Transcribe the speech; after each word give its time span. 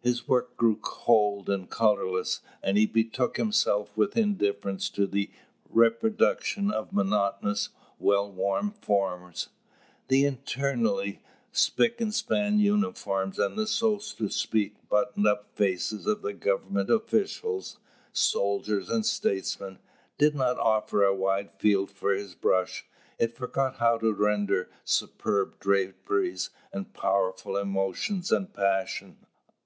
His 0.00 0.26
work 0.26 0.56
grew 0.56 0.76
cold 0.80 1.50
and 1.50 1.68
colourless; 1.68 2.40
and 2.62 2.78
he 2.78 2.86
betook 2.86 3.36
himself 3.36 3.94
with 3.94 4.16
indifference 4.16 4.88
to 4.90 5.06
the 5.06 5.30
reproduction 5.68 6.70
of 6.70 6.94
monotonous, 6.94 7.68
well 7.98 8.32
worn 8.32 8.70
forms. 8.70 9.50
The 10.06 10.24
eternally 10.24 11.20
spick 11.52 12.00
and 12.00 12.14
span 12.14 12.58
uniforms, 12.58 13.38
and 13.38 13.58
the 13.58 13.66
so 13.66 13.98
to 13.98 14.30
speak 14.30 14.88
buttoned 14.88 15.26
up 15.26 15.54
faces 15.54 16.06
of 16.06 16.22
the 16.22 16.32
government 16.32 16.88
officials, 16.88 17.76
soldiers, 18.10 18.88
and 18.88 19.04
statesmen, 19.04 19.78
did 20.16 20.34
not 20.34 20.58
offer 20.58 21.04
a 21.04 21.14
wide 21.14 21.52
field 21.58 21.90
for 21.90 22.14
his 22.14 22.34
brush: 22.34 22.86
it 23.18 23.36
forgot 23.36 23.76
how 23.76 23.98
to 23.98 24.14
render 24.14 24.70
superb 24.84 25.60
draperies 25.60 26.48
and 26.72 26.94
powerful 26.94 27.58
emotion 27.58 28.22
and 28.30 28.54
passion. 28.54 29.18